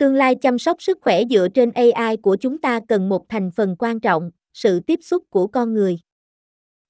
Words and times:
Tương 0.00 0.14
lai 0.14 0.34
chăm 0.34 0.58
sóc 0.58 0.82
sức 0.82 0.98
khỏe 1.00 1.22
dựa 1.30 1.48
trên 1.54 1.70
AI 1.70 2.16
của 2.16 2.36
chúng 2.36 2.58
ta 2.58 2.80
cần 2.88 3.08
một 3.08 3.28
thành 3.28 3.50
phần 3.50 3.76
quan 3.78 4.00
trọng, 4.00 4.30
sự 4.52 4.80
tiếp 4.80 5.00
xúc 5.02 5.24
của 5.30 5.46
con 5.46 5.74
người. 5.74 5.98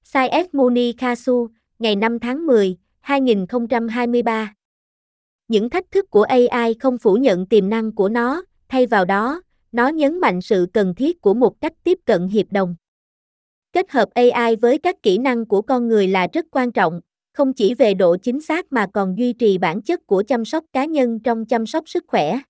Sai 0.02 0.48
Muni 0.52 0.92
Kasu, 0.92 1.48
ngày 1.78 1.96
5 1.96 2.18
tháng 2.18 2.46
10, 2.46 2.76
2023 3.00 4.54
Những 5.48 5.70
thách 5.70 5.90
thức 5.90 6.10
của 6.10 6.22
AI 6.22 6.74
không 6.80 6.98
phủ 6.98 7.14
nhận 7.14 7.46
tiềm 7.46 7.70
năng 7.70 7.94
của 7.94 8.08
nó, 8.08 8.42
thay 8.68 8.86
vào 8.86 9.04
đó, 9.04 9.42
nó 9.72 9.88
nhấn 9.88 10.20
mạnh 10.20 10.40
sự 10.40 10.66
cần 10.72 10.94
thiết 10.94 11.20
của 11.20 11.34
một 11.34 11.60
cách 11.60 11.72
tiếp 11.84 11.98
cận 12.04 12.28
hiệp 12.28 12.46
đồng. 12.52 12.76
Kết 13.72 13.90
hợp 13.90 14.08
AI 14.14 14.56
với 14.56 14.78
các 14.78 15.02
kỹ 15.02 15.18
năng 15.18 15.46
của 15.46 15.62
con 15.62 15.88
người 15.88 16.08
là 16.08 16.28
rất 16.32 16.46
quan 16.50 16.72
trọng, 16.72 17.00
không 17.32 17.52
chỉ 17.52 17.74
về 17.74 17.94
độ 17.94 18.16
chính 18.16 18.40
xác 18.40 18.72
mà 18.72 18.86
còn 18.92 19.18
duy 19.18 19.32
trì 19.32 19.58
bản 19.58 19.82
chất 19.82 20.06
của 20.06 20.22
chăm 20.22 20.44
sóc 20.44 20.64
cá 20.72 20.84
nhân 20.84 21.20
trong 21.20 21.44
chăm 21.46 21.66
sóc 21.66 21.88
sức 21.88 22.04
khỏe. 22.06 22.40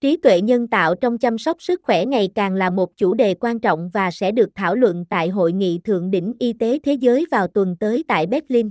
Trí 0.00 0.16
tuệ 0.16 0.40
nhân 0.40 0.68
tạo 0.68 0.94
trong 0.94 1.18
chăm 1.18 1.38
sóc 1.38 1.62
sức 1.62 1.80
khỏe 1.82 2.04
ngày 2.04 2.28
càng 2.34 2.54
là 2.54 2.70
một 2.70 2.96
chủ 2.96 3.14
đề 3.14 3.34
quan 3.34 3.60
trọng 3.60 3.90
và 3.92 4.10
sẽ 4.10 4.32
được 4.32 4.48
thảo 4.54 4.74
luận 4.74 5.04
tại 5.10 5.28
Hội 5.28 5.52
nghị 5.52 5.80
Thượng 5.84 6.10
đỉnh 6.10 6.32
Y 6.38 6.52
tế 6.52 6.78
Thế 6.82 6.92
giới 6.92 7.26
vào 7.30 7.46
tuần 7.46 7.76
tới 7.80 8.04
tại 8.08 8.26
Berlin. 8.26 8.70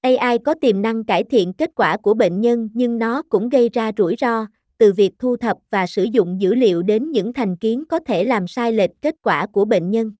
AI 0.00 0.38
có 0.38 0.54
tiềm 0.60 0.82
năng 0.82 1.04
cải 1.04 1.24
thiện 1.24 1.52
kết 1.52 1.70
quả 1.74 1.96
của 1.96 2.14
bệnh 2.14 2.40
nhân 2.40 2.68
nhưng 2.74 2.98
nó 2.98 3.22
cũng 3.22 3.48
gây 3.48 3.68
ra 3.68 3.92
rủi 3.96 4.16
ro, 4.18 4.46
từ 4.78 4.92
việc 4.92 5.12
thu 5.18 5.36
thập 5.36 5.56
và 5.70 5.86
sử 5.86 6.04
dụng 6.04 6.40
dữ 6.40 6.54
liệu 6.54 6.82
đến 6.82 7.10
những 7.10 7.32
thành 7.32 7.56
kiến 7.56 7.84
có 7.88 8.00
thể 8.06 8.24
làm 8.24 8.48
sai 8.48 8.72
lệch 8.72 8.90
kết 9.02 9.14
quả 9.22 9.46
của 9.46 9.64
bệnh 9.64 9.90
nhân. 9.90 10.12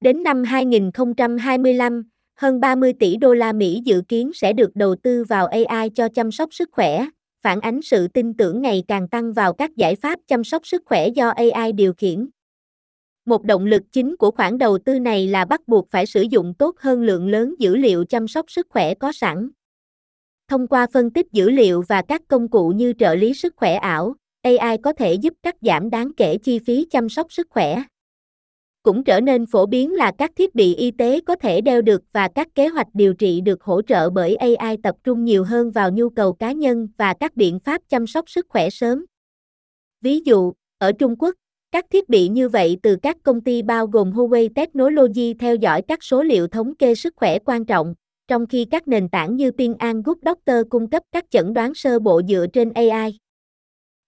Đến 0.00 0.22
năm 0.22 0.44
2025, 0.44 2.02
hơn 2.34 2.60
30 2.60 2.92
tỷ 3.00 3.16
đô 3.16 3.34
la 3.34 3.52
Mỹ 3.52 3.80
dự 3.84 4.02
kiến 4.08 4.30
sẽ 4.34 4.52
được 4.52 4.76
đầu 4.76 4.96
tư 5.02 5.24
vào 5.24 5.46
AI 5.46 5.90
cho 5.94 6.08
chăm 6.08 6.32
sóc 6.32 6.54
sức 6.54 6.68
khỏe, 6.72 7.06
phản 7.42 7.60
ánh 7.60 7.82
sự 7.82 8.08
tin 8.08 8.34
tưởng 8.34 8.62
ngày 8.62 8.84
càng 8.88 9.08
tăng 9.08 9.32
vào 9.32 9.52
các 9.52 9.76
giải 9.76 9.96
pháp 9.96 10.18
chăm 10.26 10.44
sóc 10.44 10.66
sức 10.66 10.82
khỏe 10.86 11.08
do 11.08 11.28
AI 11.28 11.72
điều 11.72 11.92
khiển. 11.92 12.28
Một 13.24 13.44
động 13.44 13.64
lực 13.64 13.82
chính 13.92 14.16
của 14.16 14.30
khoản 14.30 14.58
đầu 14.58 14.78
tư 14.78 14.98
này 14.98 15.26
là 15.26 15.44
bắt 15.44 15.60
buộc 15.68 15.90
phải 15.90 16.06
sử 16.06 16.22
dụng 16.22 16.54
tốt 16.54 16.78
hơn 16.78 17.02
lượng 17.02 17.28
lớn 17.28 17.54
dữ 17.58 17.76
liệu 17.76 18.04
chăm 18.04 18.28
sóc 18.28 18.50
sức 18.50 18.66
khỏe 18.70 18.94
có 18.94 19.12
sẵn. 19.12 19.50
Thông 20.48 20.66
qua 20.66 20.86
phân 20.92 21.10
tích 21.10 21.26
dữ 21.32 21.50
liệu 21.50 21.82
và 21.88 22.02
các 22.02 22.22
công 22.28 22.48
cụ 22.48 22.68
như 22.68 22.92
trợ 22.98 23.14
lý 23.14 23.34
sức 23.34 23.54
khỏe 23.56 23.74
ảo, 23.74 24.14
AI 24.42 24.78
có 24.82 24.92
thể 24.92 25.14
giúp 25.14 25.34
cắt 25.42 25.56
giảm 25.60 25.90
đáng 25.90 26.12
kể 26.16 26.38
chi 26.38 26.58
phí 26.58 26.86
chăm 26.90 27.08
sóc 27.08 27.32
sức 27.32 27.46
khỏe. 27.50 27.82
Cũng 28.82 29.04
trở 29.04 29.20
nên 29.20 29.46
phổ 29.46 29.66
biến 29.66 29.92
là 29.92 30.12
các 30.18 30.30
thiết 30.36 30.54
bị 30.54 30.74
y 30.74 30.90
tế 30.90 31.20
có 31.20 31.36
thể 31.36 31.60
đeo 31.60 31.82
được 31.82 32.02
và 32.12 32.28
các 32.34 32.48
kế 32.54 32.68
hoạch 32.68 32.86
điều 32.94 33.14
trị 33.14 33.40
được 33.40 33.62
hỗ 33.62 33.82
trợ 33.82 34.10
bởi 34.10 34.36
AI 34.36 34.76
tập 34.82 34.96
trung 35.04 35.24
nhiều 35.24 35.44
hơn 35.44 35.70
vào 35.70 35.90
nhu 35.90 36.08
cầu 36.08 36.32
cá 36.32 36.52
nhân 36.52 36.88
và 36.96 37.14
các 37.20 37.36
biện 37.36 37.58
pháp 37.58 37.82
chăm 37.88 38.06
sóc 38.06 38.30
sức 38.30 38.46
khỏe 38.48 38.70
sớm. 38.70 39.04
Ví 40.00 40.20
dụ, 40.24 40.52
ở 40.78 40.92
Trung 40.92 41.16
Quốc, 41.18 41.34
các 41.72 41.86
thiết 41.90 42.08
bị 42.08 42.28
như 42.28 42.48
vậy 42.48 42.78
từ 42.82 42.96
các 42.96 43.16
công 43.22 43.40
ty 43.40 43.62
bao 43.62 43.86
gồm 43.86 44.12
Huawei 44.12 44.48
Technology 44.54 45.34
theo 45.34 45.54
dõi 45.54 45.82
các 45.82 46.02
số 46.02 46.22
liệu 46.22 46.46
thống 46.46 46.74
kê 46.74 46.94
sức 46.94 47.14
khỏe 47.16 47.38
quan 47.38 47.64
trọng, 47.64 47.94
trong 48.28 48.46
khi 48.46 48.64
các 48.64 48.88
nền 48.88 49.08
tảng 49.08 49.36
như 49.36 49.50
Ping 49.52 49.74
An 49.78 50.02
Good 50.02 50.18
Doctor 50.24 50.56
cung 50.70 50.90
cấp 50.90 51.02
các 51.12 51.24
chẩn 51.30 51.54
đoán 51.54 51.74
sơ 51.74 51.98
bộ 51.98 52.22
dựa 52.28 52.46
trên 52.52 52.72
AI. 52.72 53.21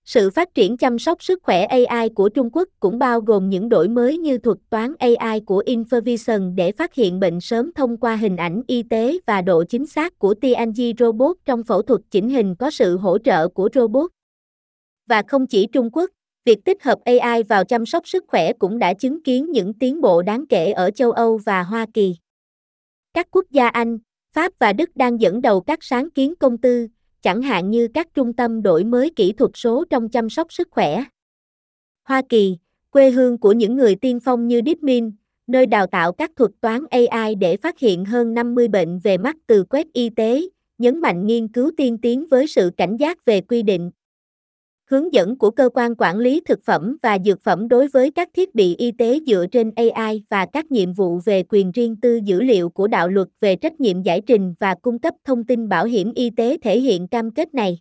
Sự 0.05 0.31
phát 0.31 0.55
triển 0.55 0.77
chăm 0.77 0.99
sóc 0.99 1.23
sức 1.23 1.43
khỏe 1.43 1.65
AI 1.65 2.09
của 2.09 2.29
Trung 2.29 2.51
Quốc 2.53 2.69
cũng 2.81 2.99
bao 2.99 3.21
gồm 3.21 3.51
những 3.51 3.69
đổi 3.69 3.89
mới 3.89 4.19
như 4.19 4.39
thuật 4.39 4.59
toán 4.71 4.95
AI 4.99 5.41
của 5.41 5.63
Infovision 5.67 6.55
để 6.55 6.73
phát 6.73 6.95
hiện 6.95 7.21
bệnh 7.21 7.41
sớm 7.41 7.73
thông 7.73 7.97
qua 7.97 8.17
hình 8.17 8.37
ảnh 8.37 8.63
y 8.67 8.83
tế 8.83 9.19
và 9.27 9.43
độ 9.43 9.65
chính 9.65 9.87
xác 9.87 10.19
của 10.19 10.35
TNG 10.35 10.81
Robot 10.99 11.37
trong 11.45 11.65
phẫu 11.65 11.83
thuật 11.83 12.01
chỉnh 12.11 12.31
hình 12.31 12.55
có 12.55 12.71
sự 12.71 12.97
hỗ 12.97 13.19
trợ 13.19 13.49
của 13.49 13.69
robot. 13.75 14.11
Và 15.07 15.23
không 15.29 15.47
chỉ 15.47 15.67
Trung 15.67 15.91
Quốc, 15.93 16.11
việc 16.45 16.65
tích 16.65 16.83
hợp 16.83 16.99
AI 17.05 17.43
vào 17.43 17.65
chăm 17.65 17.87
sóc 17.87 18.09
sức 18.09 18.25
khỏe 18.29 18.53
cũng 18.53 18.79
đã 18.79 18.95
chứng 18.95 19.23
kiến 19.23 19.51
những 19.51 19.75
tiến 19.75 20.01
bộ 20.01 20.23
đáng 20.23 20.47
kể 20.47 20.73
ở 20.73 20.91
châu 20.91 21.13
Âu 21.13 21.39
và 21.39 21.63
Hoa 21.63 21.87
Kỳ. 21.95 22.17
Các 23.15 23.29
quốc 23.31 23.45
gia 23.51 23.69
Anh, 23.69 23.99
Pháp 24.35 24.53
và 24.59 24.73
Đức 24.73 24.97
đang 24.97 25.21
dẫn 25.21 25.43
đầu 25.43 25.61
các 25.61 25.79
sáng 25.83 26.11
kiến 26.11 26.35
công 26.41 26.59
tư, 26.59 26.89
chẳng 27.25 27.43
hạn 27.43 27.71
như 27.71 27.89
các 27.95 28.09
trung 28.15 28.33
tâm 28.33 28.63
đổi 28.63 28.85
mới 28.85 29.11
kỹ 29.17 29.33
thuật 29.33 29.51
số 29.55 29.85
trong 29.91 30.09
chăm 30.09 30.31
sóc 30.31 30.53
sức 30.53 30.69
khỏe. 30.71 31.05
Hoa 32.05 32.23
Kỳ, 32.29 32.57
quê 32.91 33.11
hương 33.11 33.39
của 33.39 33.53
những 33.53 33.77
người 33.77 33.95
tiên 33.95 34.21
phong 34.21 34.49
như 34.49 34.61
DeepMind, 34.67 35.13
nơi 35.47 35.67
đào 35.67 35.87
tạo 35.87 36.13
các 36.13 36.31
thuật 36.37 36.51
toán 36.61 36.85
AI 36.91 37.35
để 37.35 37.57
phát 37.57 37.79
hiện 37.79 38.05
hơn 38.05 38.35
50 38.35 38.69
bệnh 38.69 38.99
về 38.99 39.19
mắt 39.19 39.37
từ 39.47 39.65
quét 39.65 39.93
y 39.93 40.11
tế, 40.11 40.43
nhấn 40.79 41.01
mạnh 41.01 41.27
nghiên 41.27 41.49
cứu 41.49 41.71
tiên 41.77 41.99
tiến 41.99 42.27
với 42.31 42.47
sự 42.47 42.71
cảnh 42.77 42.97
giác 42.97 43.25
về 43.25 43.41
quy 43.41 43.63
định, 43.63 43.91
hướng 44.85 45.13
dẫn 45.13 45.39
của 45.39 45.51
cơ 45.51 45.69
quan 45.75 45.95
quản 45.99 46.19
lý 46.19 46.41
thực 46.41 46.65
phẩm 46.65 46.97
và 47.03 47.19
dược 47.25 47.43
phẩm 47.43 47.69
đối 47.69 47.89
với 47.89 48.11
các 48.11 48.29
thiết 48.35 48.55
bị 48.55 48.77
y 48.77 48.93
tế 48.93 49.21
dựa 49.27 49.47
trên 49.53 49.73
AI 49.77 50.25
và 50.31 50.47
các 50.53 50.71
nhiệm 50.71 50.93
vụ 50.93 51.19
về 51.25 51.43
quyền 51.49 51.73
riêng 51.73 51.97
tư 51.97 52.21
dữ 52.25 52.43
liệu 52.43 52.69
của 52.69 52.87
đạo 52.87 53.09
luật 53.09 53.29
về 53.41 53.57
trách 53.57 53.81
nhiệm 53.81 54.03
giải 54.03 54.21
trình 54.21 54.55
và 54.59 54.75
cung 54.83 54.99
cấp 54.99 55.15
thông 55.25 55.45
tin 55.45 55.69
bảo 55.69 55.85
hiểm 55.85 56.13
y 56.15 56.31
tế 56.31 56.59
thể 56.63 56.81
hiện 56.81 57.09
cam 57.09 57.31
kết 57.31 57.55
này. 57.55 57.79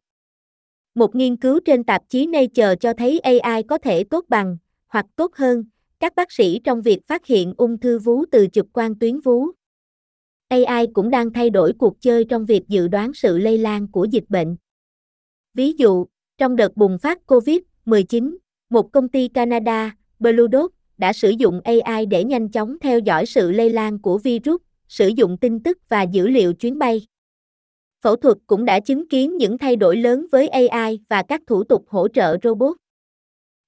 Một 0.95 1.15
nghiên 1.15 1.35
cứu 1.35 1.59
trên 1.65 1.83
tạp 1.83 2.01
chí 2.09 2.27
Nature 2.27 2.75
cho 2.75 2.93
thấy 2.93 3.19
AI 3.19 3.63
có 3.63 3.77
thể 3.77 4.03
tốt 4.03 4.25
bằng, 4.29 4.57
hoặc 4.87 5.05
tốt 5.15 5.35
hơn, 5.35 5.63
các 5.99 6.15
bác 6.15 6.31
sĩ 6.31 6.59
trong 6.63 6.81
việc 6.81 7.07
phát 7.07 7.25
hiện 7.25 7.53
ung 7.57 7.77
thư 7.77 7.99
vú 7.99 8.25
từ 8.31 8.47
chụp 8.47 8.67
quang 8.73 8.99
tuyến 8.99 9.19
vú. 9.19 9.47
AI 10.47 10.87
cũng 10.93 11.09
đang 11.09 11.33
thay 11.33 11.49
đổi 11.49 11.73
cuộc 11.79 12.01
chơi 12.01 12.25
trong 12.25 12.45
việc 12.45 12.67
dự 12.67 12.87
đoán 12.87 13.13
sự 13.13 13.37
lây 13.37 13.57
lan 13.57 13.87
của 13.91 14.03
dịch 14.03 14.29
bệnh. 14.29 14.55
Ví 15.53 15.73
dụ, 15.77 16.05
trong 16.43 16.55
đợt 16.55 16.77
bùng 16.77 16.97
phát 16.97 17.19
COVID-19, 17.27 18.37
một 18.69 18.91
công 18.91 19.09
ty 19.09 19.27
Canada, 19.27 19.95
Blue 20.19 20.47
Dot, 20.51 20.71
đã 20.97 21.13
sử 21.13 21.29
dụng 21.29 21.61
AI 21.63 22.05
để 22.05 22.23
nhanh 22.23 22.49
chóng 22.49 22.77
theo 22.81 22.99
dõi 22.99 23.25
sự 23.25 23.51
lây 23.51 23.69
lan 23.69 24.01
của 24.01 24.17
virus, 24.17 24.61
sử 24.87 25.07
dụng 25.07 25.37
tin 25.37 25.63
tức 25.63 25.77
và 25.89 26.01
dữ 26.01 26.27
liệu 26.27 26.53
chuyến 26.53 26.79
bay. 26.79 27.07
Phẫu 28.01 28.15
thuật 28.15 28.37
cũng 28.47 28.65
đã 28.65 28.79
chứng 28.79 29.07
kiến 29.07 29.37
những 29.37 29.57
thay 29.57 29.75
đổi 29.75 29.97
lớn 29.97 30.25
với 30.31 30.47
AI 30.47 30.99
và 31.09 31.23
các 31.23 31.41
thủ 31.47 31.63
tục 31.63 31.85
hỗ 31.87 32.07
trợ 32.07 32.37
robot. 32.43 32.77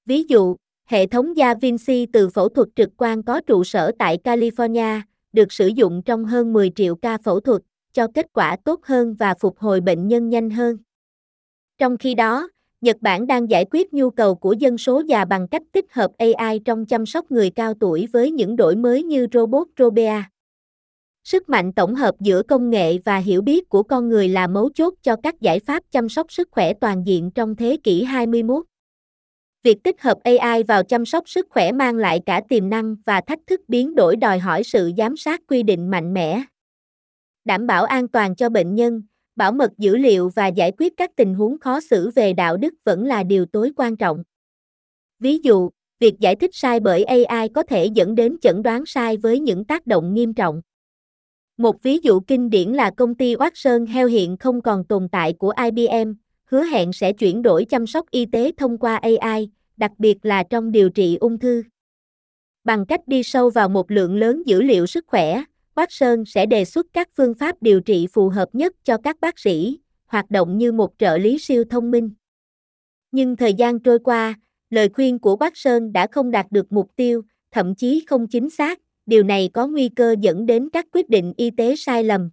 Ví 0.06 0.24
dụ, 0.24 0.56
hệ 0.86 1.08
thống 1.08 1.38
Da 1.38 1.54
Vinci 1.54 2.06
từ 2.14 2.30
phẫu 2.30 2.50
thuật 2.50 2.68
trực 2.76 2.90
quan 2.98 3.24
có 3.24 3.42
trụ 3.42 3.64
sở 3.64 3.92
tại 4.00 4.18
California, 4.24 5.02
được 5.34 5.52
sử 5.52 5.68
dụng 5.68 6.02
trong 6.06 6.26
hơn 6.26 6.54
10 6.54 6.72
triệu 6.76 6.96
ca 6.96 7.18
phẫu 7.18 7.40
thuật, 7.40 7.62
cho 7.94 8.08
kết 8.14 8.26
quả 8.34 8.58
tốt 8.64 8.80
hơn 8.84 9.16
và 9.20 9.34
phục 9.40 9.60
hồi 9.60 9.82
bệnh 9.82 10.08
nhân 10.08 10.30
nhanh 10.30 10.50
hơn. 10.50 10.78
Trong 11.78 11.98
khi 11.98 12.16
đó, 12.16 12.50
Nhật 12.86 12.98
Bản 13.02 13.28
đang 13.28 13.50
giải 13.50 13.66
quyết 13.72 13.94
nhu 13.94 14.10
cầu 14.10 14.36
của 14.36 14.54
dân 14.54 14.78
số 14.78 15.04
già 15.08 15.26
bằng 15.26 15.48
cách 15.48 15.62
tích 15.72 15.86
hợp 15.94 16.12
AI 16.18 16.60
trong 16.66 16.86
chăm 16.86 17.06
sóc 17.06 17.32
người 17.32 17.50
cao 17.50 17.74
tuổi 17.80 18.08
với 18.14 18.32
những 18.32 18.56
đổi 18.56 18.76
mới 18.76 19.04
như 19.04 19.28
robot 19.34 19.68
Robea. 19.80 20.30
Sức 21.24 21.50
mạnh 21.50 21.74
tổng 21.74 21.96
hợp 21.96 22.16
giữa 22.20 22.44
công 22.44 22.70
nghệ 22.70 22.98
và 23.06 23.18
hiểu 23.18 23.42
biết 23.42 23.70
của 23.70 23.84
con 23.84 24.10
người 24.10 24.30
là 24.30 24.48
mấu 24.48 24.70
chốt 24.76 24.94
cho 25.02 25.16
các 25.24 25.42
giải 25.42 25.60
pháp 25.60 25.84
chăm 25.92 26.10
sóc 26.10 26.32
sức 26.32 26.48
khỏe 26.52 26.74
toàn 26.74 27.04
diện 27.06 27.32
trong 27.32 27.56
thế 27.56 27.78
kỷ 27.84 28.04
21. 28.04 28.66
Việc 29.64 29.84
tích 29.84 30.02
hợp 30.02 30.18
AI 30.24 30.64
vào 30.64 30.84
chăm 30.84 31.06
sóc 31.06 31.30
sức 31.30 31.48
khỏe 31.50 31.72
mang 31.72 31.96
lại 31.96 32.20
cả 32.26 32.42
tiềm 32.50 32.70
năng 32.70 32.96
và 33.06 33.22
thách 33.22 33.40
thức 33.48 33.62
biến 33.68 33.96
đổi 33.96 34.16
đòi 34.16 34.40
hỏi 34.40 34.64
sự 34.64 34.92
giám 34.98 35.18
sát 35.18 35.42
quy 35.48 35.64
định 35.64 35.92
mạnh 35.92 36.14
mẽ. 36.14 36.44
Đảm 37.46 37.68
bảo 37.68 37.84
an 37.84 38.08
toàn 38.08 38.36
cho 38.36 38.50
bệnh 38.50 38.76
nhân, 38.76 39.02
bảo 39.36 39.52
mật 39.52 39.72
dữ 39.78 39.98
liệu 39.98 40.30
và 40.30 40.48
giải 40.48 40.72
quyết 40.78 40.94
các 40.98 41.12
tình 41.16 41.34
huống 41.34 41.60
khó 41.60 41.80
xử 41.80 42.10
về 42.10 42.34
đạo 42.34 42.58
đức 42.58 42.74
vẫn 42.84 43.06
là 43.06 43.24
điều 43.24 43.46
tối 43.46 43.72
quan 43.76 43.98
trọng. 43.98 44.24
Ví 45.20 45.40
dụ, 45.44 45.70
việc 46.00 46.20
giải 46.20 46.36
thích 46.36 46.52
sai 46.54 46.80
bởi 46.80 47.04
AI 47.04 47.50
có 47.50 47.64
thể 47.64 47.86
dẫn 47.86 48.16
đến 48.16 48.38
chẩn 48.42 48.64
đoán 48.64 48.86
sai 48.86 49.18
với 49.18 49.40
những 49.40 49.66
tác 49.66 49.88
động 49.88 50.14
nghiêm 50.14 50.34
trọng. 50.34 50.62
Một 51.58 51.84
ví 51.84 52.00
dụ 52.04 52.20
kinh 52.20 52.50
điển 52.50 52.70
là 52.70 52.92
công 52.98 53.16
ty 53.16 53.36
Watson 53.36 53.88
Health 53.88 54.12
hiện 54.12 54.38
không 54.38 54.62
còn 54.62 54.84
tồn 54.84 55.10
tại 55.12 55.34
của 55.34 55.54
IBM, 55.64 56.14
hứa 56.46 56.64
hẹn 56.64 56.94
sẽ 56.94 57.14
chuyển 57.14 57.42
đổi 57.42 57.66
chăm 57.66 57.88
sóc 57.88 58.12
y 58.12 58.26
tế 58.26 58.52
thông 58.58 58.78
qua 58.78 58.96
AI, 58.96 59.50
đặc 59.78 59.92
biệt 59.98 60.18
là 60.26 60.44
trong 60.44 60.72
điều 60.72 60.90
trị 60.90 61.18
ung 61.20 61.40
thư. 61.40 61.64
Bằng 62.64 62.86
cách 62.86 63.08
đi 63.08 63.24
sâu 63.24 63.50
vào 63.50 63.70
một 63.70 63.92
lượng 63.92 64.18
lớn 64.18 64.44
dữ 64.46 64.62
liệu 64.62 64.86
sức 64.86 65.06
khỏe, 65.08 65.44
Watson 65.76 66.26
sẽ 66.26 66.46
đề 66.46 66.66
xuất 66.66 66.86
các 66.94 67.10
phương 67.16 67.34
pháp 67.34 67.56
điều 67.62 67.80
trị 67.80 68.08
phù 68.14 68.30
hợp 68.30 68.50
nhất 68.54 68.74
cho 68.84 68.98
các 69.04 69.20
bác 69.22 69.40
sĩ, 69.40 69.80
hoạt 70.06 70.32
động 70.32 70.58
như 70.58 70.72
một 70.72 70.94
trợ 70.98 71.18
lý 71.18 71.38
siêu 71.40 71.64
thông 71.70 71.92
minh. 71.92 72.12
Nhưng 73.12 73.36
thời 73.36 73.54
gian 73.54 73.80
trôi 73.80 74.00
qua, 74.00 74.36
lời 74.70 74.90
khuyên 74.90 75.20
của 75.20 75.36
Watson 75.36 75.92
đã 75.92 76.08
không 76.08 76.32
đạt 76.32 76.46
được 76.52 76.72
mục 76.72 76.92
tiêu, 76.96 77.22
thậm 77.52 77.76
chí 77.76 78.06
không 78.08 78.28
chính 78.28 78.50
xác, 78.50 78.80
điều 79.06 79.24
này 79.24 79.50
có 79.54 79.68
nguy 79.68 79.90
cơ 79.90 80.16
dẫn 80.20 80.46
đến 80.46 80.70
các 80.70 80.86
quyết 80.92 81.10
định 81.10 81.34
y 81.38 81.52
tế 81.52 81.76
sai 81.76 82.04
lầm. 82.04 82.30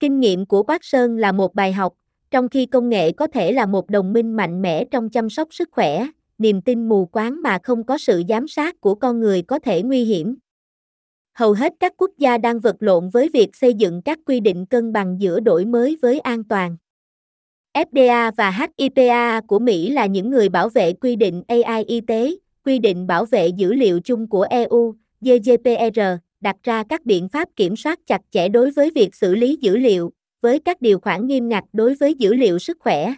Kinh 0.00 0.20
nghiệm 0.20 0.46
của 0.46 0.62
Watson 0.62 1.16
là 1.16 1.32
một 1.32 1.54
bài 1.54 1.72
học, 1.72 1.94
trong 2.30 2.48
khi 2.48 2.66
công 2.66 2.88
nghệ 2.88 3.12
có 3.12 3.26
thể 3.26 3.52
là 3.52 3.66
một 3.66 3.90
đồng 3.90 4.12
minh 4.12 4.36
mạnh 4.36 4.62
mẽ 4.62 4.84
trong 4.90 5.10
chăm 5.10 5.30
sóc 5.30 5.48
sức 5.50 5.68
khỏe, 5.72 6.06
niềm 6.38 6.62
tin 6.62 6.88
mù 6.88 7.06
quáng 7.06 7.42
mà 7.42 7.58
không 7.62 7.86
có 7.86 7.98
sự 7.98 8.22
giám 8.28 8.48
sát 8.48 8.80
của 8.80 8.94
con 8.94 9.20
người 9.20 9.42
có 9.42 9.58
thể 9.58 9.82
nguy 9.82 10.04
hiểm 10.04 10.36
hầu 11.38 11.52
hết 11.52 11.72
các 11.80 11.92
quốc 11.96 12.10
gia 12.18 12.38
đang 12.38 12.60
vật 12.60 12.76
lộn 12.80 13.08
với 13.08 13.28
việc 13.32 13.56
xây 13.56 13.74
dựng 13.74 14.02
các 14.02 14.18
quy 14.26 14.40
định 14.40 14.66
cân 14.66 14.92
bằng 14.92 15.20
giữa 15.20 15.40
đổi 15.40 15.64
mới 15.64 15.96
với 16.02 16.20
an 16.20 16.44
toàn. 16.44 16.76
FDA 17.74 18.32
và 18.36 18.68
HIPAA 18.78 19.40
của 19.40 19.58
Mỹ 19.58 19.90
là 19.90 20.06
những 20.06 20.30
người 20.30 20.48
bảo 20.48 20.68
vệ 20.68 20.92
quy 20.92 21.16
định 21.16 21.42
AI 21.48 21.84
y 21.84 22.00
tế, 22.00 22.30
quy 22.64 22.78
định 22.78 23.06
bảo 23.06 23.24
vệ 23.24 23.48
dữ 23.48 23.72
liệu 23.72 24.00
chung 24.00 24.28
của 24.28 24.46
EU, 24.50 24.94
GDPR, 25.20 26.00
đặt 26.40 26.56
ra 26.62 26.84
các 26.88 27.06
biện 27.06 27.28
pháp 27.28 27.48
kiểm 27.56 27.76
soát 27.76 27.98
chặt 28.06 28.20
chẽ 28.30 28.48
đối 28.48 28.70
với 28.70 28.90
việc 28.94 29.14
xử 29.14 29.34
lý 29.34 29.56
dữ 29.60 29.76
liệu, 29.76 30.10
với 30.40 30.58
các 30.58 30.80
điều 30.80 31.00
khoản 31.00 31.26
nghiêm 31.26 31.48
ngặt 31.48 31.64
đối 31.72 31.94
với 31.94 32.14
dữ 32.14 32.34
liệu 32.34 32.58
sức 32.58 32.76
khỏe. 32.80 33.14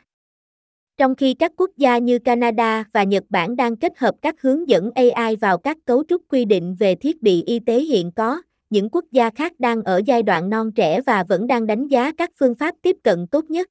Trong 1.01 1.15
khi 1.15 1.35
các 1.35 1.53
quốc 1.57 1.71
gia 1.77 1.99
như 1.99 2.19
Canada 2.19 2.85
và 2.93 3.03
Nhật 3.03 3.25
Bản 3.29 3.57
đang 3.57 3.77
kết 3.77 3.99
hợp 3.99 4.15
các 4.23 4.43
hướng 4.43 4.69
dẫn 4.69 4.91
AI 4.95 5.37
vào 5.37 5.59
các 5.59 5.77
cấu 5.85 6.05
trúc 6.09 6.23
quy 6.29 6.45
định 6.45 6.77
về 6.79 6.95
thiết 6.95 7.23
bị 7.23 7.43
y 7.47 7.59
tế 7.59 7.81
hiện 7.81 8.13
có, 8.13 8.43
những 8.71 8.89
quốc 8.91 9.05
gia 9.11 9.31
khác 9.31 9.53
đang 9.59 9.83
ở 9.83 10.01
giai 10.07 10.23
đoạn 10.23 10.51
non 10.51 10.73
trẻ 10.73 11.01
và 11.07 11.25
vẫn 11.25 11.47
đang 11.47 11.67
đánh 11.67 11.89
giá 11.89 12.13
các 12.13 12.31
phương 12.39 12.55
pháp 12.55 12.75
tiếp 12.83 12.97
cận 13.05 13.27
tốt 13.27 13.45
nhất. 13.51 13.69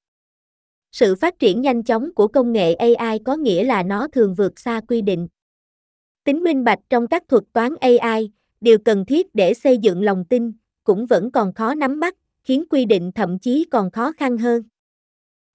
Sự 0.91 1.15
phát 1.15 1.39
triển 1.39 1.61
nhanh 1.61 1.83
chóng 1.83 2.13
của 2.13 2.27
công 2.27 2.51
nghệ 2.51 2.73
AI 2.73 3.19
có 3.19 3.35
nghĩa 3.35 3.63
là 3.63 3.83
nó 3.83 4.07
thường 4.07 4.35
vượt 4.35 4.59
xa 4.59 4.81
quy 4.87 5.01
định. 5.01 5.27
Tính 6.23 6.43
minh 6.43 6.63
bạch 6.63 6.79
trong 6.89 7.07
các 7.07 7.23
thuật 7.27 7.43
toán 7.53 7.73
AI, 7.81 8.31
điều 8.61 8.77
cần 8.79 9.05
thiết 9.05 9.35
để 9.35 9.53
xây 9.53 9.77
dựng 9.77 10.03
lòng 10.03 10.25
tin, 10.25 10.51
cũng 10.83 11.05
vẫn 11.05 11.31
còn 11.31 11.53
khó 11.53 11.75
nắm 11.75 11.99
bắt, 11.99 12.15
khiến 12.43 12.63
quy 12.69 12.85
định 12.85 13.11
thậm 13.15 13.39
chí 13.39 13.65
còn 13.71 13.91
khó 13.91 14.11
khăn 14.11 14.37
hơn. 14.37 14.63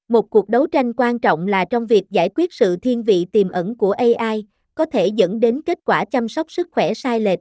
Một 0.09 0.31
cuộc 0.31 0.49
đấu 0.49 0.67
tranh 0.67 0.93
quan 0.93 1.19
trọng 1.19 1.47
là 1.47 1.65
trong 1.65 1.87
việc 1.87 2.11
giải 2.11 2.29
quyết 2.35 2.53
sự 2.53 2.77
thiên 2.77 3.03
vị 3.03 3.27
tiềm 3.33 3.49
ẩn 3.49 3.77
của 3.77 3.91
AI, 3.93 4.45
có 4.75 4.85
thể 4.85 5.07
dẫn 5.07 5.41
đến 5.41 5.63
kết 5.63 5.79
quả 5.85 6.05
chăm 6.05 6.29
sóc 6.29 6.53
sức 6.53 6.69
khỏe 6.73 6.95
sai 6.95 7.21
lệch. 7.21 7.39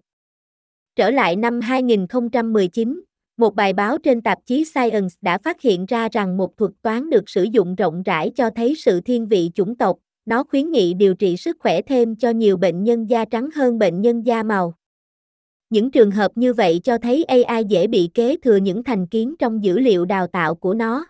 Trở 0.96 1.10
lại 1.10 1.36
năm 1.36 1.62
2019, 1.62 3.02
một 3.38 3.56
bài 3.56 3.74
báo 3.74 3.98
trên 3.98 4.22
tạp 4.22 4.40
chí 4.46 4.66
Science 4.66 5.16
đã 5.22 5.38
phát 5.38 5.62
hiện 5.62 5.86
ra 5.86 6.10
rằng 6.12 6.38
một 6.38 6.58
thuật 6.58 6.72
toán 6.82 7.10
được 7.10 7.30
sử 7.30 7.44
dụng 7.44 7.76
rộng 7.76 8.04
rãi 8.04 8.32
cho 8.36 8.50
thấy 8.50 8.76
sự 8.78 9.02
thiên 9.02 9.28
vị 9.28 9.52
chủng 9.56 9.76
tộc, 9.76 9.98
nó 10.26 10.44
khuyến 10.44 10.72
nghị 10.72 10.94
điều 10.94 11.14
trị 11.14 11.38
sức 11.38 11.58
khỏe 11.60 11.82
thêm 11.82 12.16
cho 12.16 12.30
nhiều 12.30 12.58
bệnh 12.58 12.84
nhân 12.84 13.10
da 13.10 13.26
trắng 13.26 13.50
hơn 13.56 13.80
bệnh 13.80 14.02
nhân 14.02 14.26
da 14.26 14.44
màu. 14.44 14.74
Những 15.70 15.92
trường 15.92 16.12
hợp 16.12 16.32
như 16.36 16.54
vậy 16.54 16.82
cho 16.84 16.98
thấy 16.98 17.24
AI 17.24 17.66
dễ 17.66 17.88
bị 17.88 18.10
kế 18.14 18.38
thừa 18.38 18.56
những 18.56 18.84
thành 18.84 19.08
kiến 19.08 19.36
trong 19.40 19.64
dữ 19.64 19.80
liệu 19.80 20.06
đào 20.06 20.28
tạo 20.28 20.56
của 20.56 20.74
nó. 20.74 21.06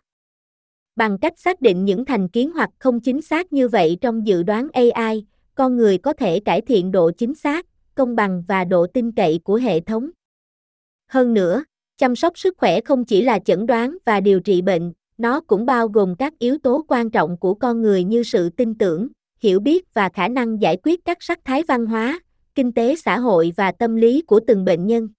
Bằng 0.95 1.17
cách 1.17 1.39
xác 1.39 1.61
định 1.61 1.85
những 1.85 2.05
thành 2.05 2.27
kiến 2.27 2.51
hoặc 2.51 2.69
không 2.79 2.99
chính 2.99 3.21
xác 3.21 3.53
như 3.53 3.67
vậy 3.67 3.97
trong 4.01 4.27
dự 4.27 4.43
đoán 4.43 4.67
AI, 4.73 5.25
con 5.55 5.77
người 5.77 5.97
có 5.97 6.13
thể 6.13 6.39
cải 6.39 6.61
thiện 6.61 6.91
độ 6.91 7.11
chính 7.17 7.35
xác, 7.35 7.65
công 7.95 8.15
bằng 8.15 8.43
và 8.47 8.63
độ 8.63 8.87
tin 8.87 9.11
cậy 9.11 9.39
của 9.43 9.55
hệ 9.55 9.79
thống. 9.79 10.09
Hơn 11.07 11.33
nữa, 11.33 11.63
chăm 11.97 12.15
sóc 12.15 12.37
sức 12.37 12.57
khỏe 12.57 12.81
không 12.81 13.05
chỉ 13.05 13.21
là 13.21 13.39
chẩn 13.39 13.65
đoán 13.65 13.97
và 14.05 14.19
điều 14.19 14.39
trị 14.39 14.61
bệnh, 14.61 14.93
nó 15.17 15.39
cũng 15.39 15.65
bao 15.65 15.87
gồm 15.87 16.15
các 16.15 16.39
yếu 16.39 16.57
tố 16.57 16.85
quan 16.87 17.09
trọng 17.09 17.37
của 17.37 17.53
con 17.53 17.81
người 17.81 18.03
như 18.03 18.23
sự 18.23 18.49
tin 18.49 18.75
tưởng, 18.77 19.07
hiểu 19.39 19.59
biết 19.59 19.93
và 19.93 20.09
khả 20.09 20.27
năng 20.27 20.61
giải 20.61 20.77
quyết 20.83 21.05
các 21.05 21.17
sắc 21.23 21.39
thái 21.45 21.63
văn 21.67 21.85
hóa, 21.85 22.19
kinh 22.55 22.71
tế 22.71 22.95
xã 22.95 23.19
hội 23.19 23.53
và 23.55 23.71
tâm 23.71 23.95
lý 23.95 24.21
của 24.21 24.39
từng 24.47 24.65
bệnh 24.65 24.87
nhân. 24.87 25.09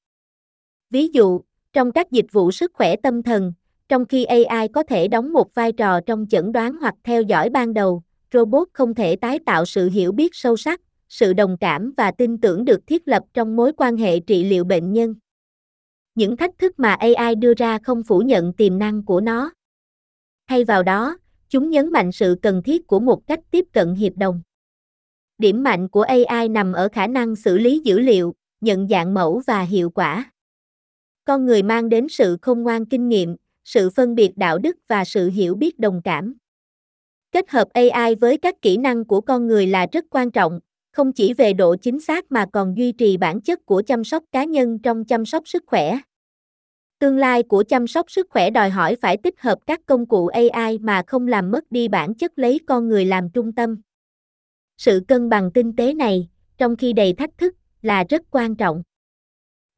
Ví 0.91 1.09
dụ, 1.09 1.41
trong 1.73 1.93
các 1.93 2.11
dịch 2.11 2.27
vụ 2.33 2.51
sức 2.51 2.73
khỏe 2.75 2.97
tâm 2.97 3.23
thần, 3.23 3.53
trong 3.89 4.07
khi 4.07 4.25
AI 4.25 4.69
có 4.69 4.83
thể 4.83 5.09
đóng 5.09 5.33
một 5.33 5.55
vai 5.55 5.73
trò 5.73 6.01
trong 6.01 6.27
chẩn 6.31 6.53
đoán 6.53 6.77
hoặc 6.81 6.95
theo 7.05 7.23
dõi 7.23 7.51
ban 7.51 7.75
đầu, 7.75 8.03
robot 8.33 8.69
không 8.73 8.95
thể 8.95 9.17
tái 9.17 9.39
tạo 9.47 9.65
sự 9.65 9.91
hiểu 9.91 10.13
biết 10.13 10.35
sâu 10.35 10.57
sắc, 10.57 10.81
sự 11.09 11.33
đồng 11.33 11.57
cảm 11.61 11.93
và 11.97 12.11
tin 12.11 12.39
tưởng 12.41 12.65
được 12.65 12.87
thiết 12.87 13.09
lập 13.09 13.23
trong 13.35 13.57
mối 13.57 13.73
quan 13.77 13.97
hệ 13.97 14.21
trị 14.21 14.45
liệu 14.45 14.65
bệnh 14.65 14.93
nhân. 14.93 15.15
Những 16.15 16.37
thách 16.37 16.59
thức 16.59 16.79
mà 16.79 16.95
AI 16.95 17.35
đưa 17.35 17.55
ra 17.55 17.79
không 17.79 18.03
phủ 18.03 18.19
nhận 18.19 18.53
tiềm 18.53 18.79
năng 18.79 19.05
của 19.05 19.21
nó. 19.21 19.53
Thay 20.49 20.65
vào 20.65 20.83
đó, 20.83 21.19
chúng 21.49 21.71
nhấn 21.71 21.93
mạnh 21.93 22.13
sự 22.13 22.37
cần 22.43 22.63
thiết 22.63 22.87
của 22.87 23.01
một 23.01 23.27
cách 23.27 23.41
tiếp 23.51 23.65
cận 23.73 23.95
hiệp 23.95 24.17
đồng. 24.17 24.43
Điểm 25.39 25.63
mạnh 25.63 25.89
của 25.89 26.03
AI 26.03 26.49
nằm 26.49 26.73
ở 26.73 26.89
khả 26.93 27.07
năng 27.07 27.37
xử 27.37 27.59
lý 27.59 27.81
dữ 27.85 27.99
liệu, 27.99 28.35
nhận 28.61 28.89
dạng 28.89 29.15
mẫu 29.15 29.43
và 29.47 29.63
hiệu 29.63 29.91
quả. 29.91 30.33
Con 31.25 31.47
người 31.47 31.63
mang 31.63 31.89
đến 31.89 32.09
sự 32.09 32.39
không 32.43 32.63
ngoan 32.63 32.87
kinh 32.87 33.09
nghiệm, 33.09 33.37
sự 33.65 33.91
phân 33.91 34.15
biệt 34.15 34.37
đạo 34.37 34.59
đức 34.59 34.77
và 34.89 35.05
sự 35.05 35.31
hiểu 35.31 35.55
biết 35.55 35.79
đồng 35.79 36.01
cảm. 36.05 36.35
Kết 37.33 37.51
hợp 37.51 37.69
AI 37.73 38.15
với 38.15 38.39
các 38.39 38.63
kỹ 38.63 38.77
năng 38.77 39.05
của 39.05 39.21
con 39.21 39.47
người 39.47 39.67
là 39.67 39.87
rất 39.93 40.05
quan 40.11 40.31
trọng, 40.31 40.61
không 40.93 41.13
chỉ 41.13 41.35
về 41.35 41.53
độ 41.53 41.77
chính 41.77 42.01
xác 42.01 42.33
mà 42.33 42.47
còn 42.53 42.77
duy 42.77 42.93
trì 42.93 43.17
bản 43.17 43.41
chất 43.41 43.67
của 43.67 43.83
chăm 43.87 44.05
sóc 44.05 44.25
cá 44.33 44.45
nhân 44.45 44.79
trong 44.79 45.05
chăm 45.05 45.27
sóc 45.27 45.49
sức 45.49 45.63
khỏe. 45.67 45.99
Tương 46.99 47.19
lai 47.19 47.43
của 47.43 47.65
chăm 47.69 47.87
sóc 47.87 48.11
sức 48.11 48.27
khỏe 48.31 48.51
đòi 48.51 48.71
hỏi 48.71 48.97
phải 48.97 49.17
tích 49.17 49.41
hợp 49.41 49.59
các 49.67 49.81
công 49.87 50.07
cụ 50.07 50.27
AI 50.27 50.79
mà 50.79 51.03
không 51.07 51.29
làm 51.29 51.51
mất 51.51 51.73
đi 51.73 51.89
bản 51.89 52.15
chất 52.15 52.39
lấy 52.39 52.61
con 52.67 52.89
người 52.89 53.05
làm 53.05 53.31
trung 53.31 53.53
tâm. 53.53 53.81
Sự 54.77 55.03
cân 55.09 55.29
bằng 55.29 55.51
tinh 55.53 55.77
tế 55.77 55.95
này, 55.95 56.29
trong 56.59 56.77
khi 56.77 56.93
đầy 56.93 57.13
thách 57.13 57.39
thức, 57.39 57.55
là 57.83 58.05
rất 58.09 58.23
quan 58.31 58.57
trọng. 58.57 58.83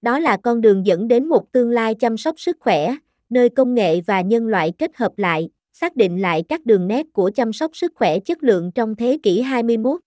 Đó 0.02 0.18
là 0.18 0.36
con 0.42 0.60
đường 0.60 0.86
dẫn 0.86 1.08
đến 1.08 1.28
một 1.28 1.52
tương 1.52 1.70
lai 1.70 1.94
chăm 1.94 2.16
sóc 2.16 2.40
sức 2.40 2.56
khỏe, 2.60 2.96
nơi 3.30 3.48
công 3.48 3.74
nghệ 3.74 4.00
và 4.00 4.20
nhân 4.20 4.46
loại 4.46 4.72
kết 4.78 4.96
hợp 4.96 5.12
lại, 5.16 5.48
xác 5.72 5.96
định 5.96 6.20
lại 6.20 6.42
các 6.48 6.66
đường 6.66 6.88
nét 6.88 7.06
của 7.12 7.30
chăm 7.34 7.52
sóc 7.52 7.76
sức 7.76 7.92
khỏe 7.94 8.18
chất 8.20 8.42
lượng 8.42 8.72
trong 8.74 8.94
thế 8.94 9.18
kỷ 9.22 9.40
21. 9.40 10.00